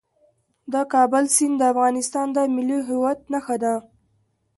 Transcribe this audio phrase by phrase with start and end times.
[0.73, 3.75] د کابل سیند د افغانستان د ملي هویت نښه ده.